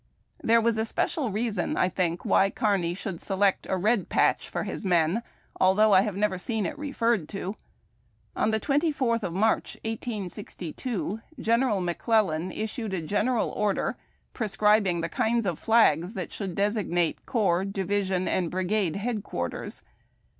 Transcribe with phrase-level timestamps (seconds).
[0.43, 4.63] There was a special reason, I tldnk, why Kearny should select a red patch for
[4.63, 5.21] his men,
[5.59, 7.55] although 1 have never seen it referred to.
[8.35, 13.95] On the 24th of March, 1862, General McClellan issued a general order
[14.33, 19.83] prescribing the kinds of flags that should designate corps, division, and brigade head quarters.